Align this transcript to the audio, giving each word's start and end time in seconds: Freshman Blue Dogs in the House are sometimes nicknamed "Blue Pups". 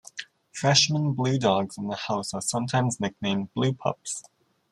Freshman 0.51 1.13
Blue 1.13 1.37
Dogs 1.37 1.77
in 1.77 1.87
the 1.87 1.95
House 1.95 2.33
are 2.33 2.41
sometimes 2.41 2.99
nicknamed 2.99 3.53
"Blue 3.53 3.71
Pups". 3.71 4.23